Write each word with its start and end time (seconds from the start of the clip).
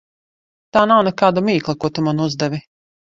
Tā 0.77 0.83
nav 0.93 1.03
nekāda 1.07 1.43
mīkla, 1.49 1.77
ko 1.85 1.93
tu 1.99 2.05
man 2.09 2.25
uzdevi. 2.27 2.61